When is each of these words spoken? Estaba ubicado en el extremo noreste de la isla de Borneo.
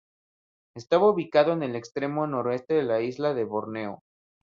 Estaba 0.75 1.11
ubicado 1.11 1.53
en 1.53 1.61
el 1.61 1.75
extremo 1.75 2.25
noreste 2.25 2.73
de 2.73 2.81
la 2.81 3.01
isla 3.01 3.35
de 3.35 3.43
Borneo. 3.43 4.01